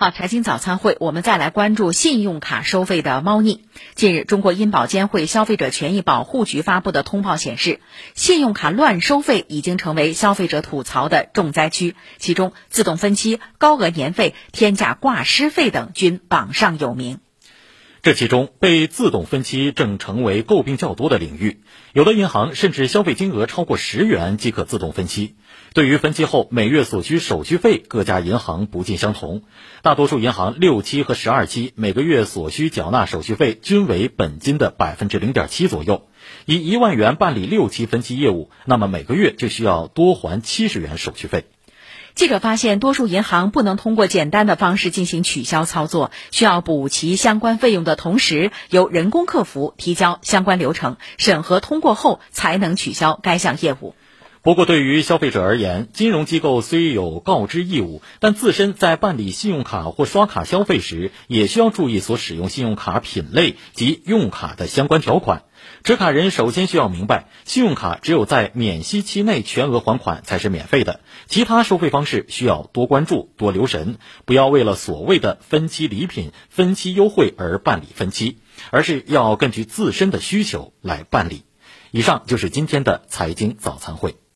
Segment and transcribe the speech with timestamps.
[0.00, 3.64] 好，财经早餐会，我们再来关注信用卡收费的猫腻。
[3.96, 7.80] 近日，中国银保监会消费者权益保护局发布的通报显示，
[8.14, 17.18] 信用卡乱收费已经成为消费者吐槽的重灾区，其中自动分期、高额年费、天价挂失费等均榜上有名。
[18.00, 21.62] 这其中，被自动分期正成为诟病较多的领域。
[21.92, 25.34] 有的银行甚至消费金额超过十元即可自动分期。
[25.74, 29.42] 对于分期后每月所需手续费，各家银行不尽相同。
[29.82, 36.08] 大多数银行六期和十二期每个月所需缴纳手续费均为本金的百分之零点七左右。
[36.46, 41.46] 以一万元办理六期分期业务，那么每个月就需要多还七十元手续费。
[42.18, 53.94] 记者发现，多数银行不能通过简单的方式进行取消操作，需要补齐相关费用的同时，由人工客服提交相关流程审核通过后，才能取消该项业务。
[54.48, 65.42] 不过，对于消费者而言，金融机构虽有告知义务，但自身在办理信用卡或刷卡消费时，也需要注意所使用信用卡品类及用卡的相关条款。
[65.84, 78.38] 持卡人首先需要明白，信用卡只有在免息期内全额还款才是免费的，其他收费方式需要多关注、多留神，不要为了所谓的分期礼品、分期优惠而办理分期，
[78.70, 81.42] 而是要根据自身的需求来办理。
[81.90, 84.16] 以上就是今天的财经早餐会。